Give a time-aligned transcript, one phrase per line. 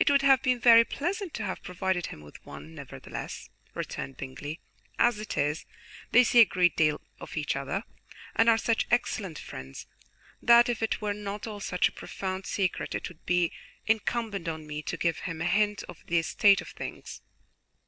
[0.00, 4.58] "It would have been very pleasant to have provided him with one, nevertheless," returned Bingley.
[4.98, 5.64] "As it is,
[6.10, 7.84] they see a great deal of each other,
[8.34, 9.86] and are such excellent friends,
[10.42, 13.52] that if it were not all such a profound secret it would be
[13.86, 17.22] incumbent on me to give him a hint of the state of things."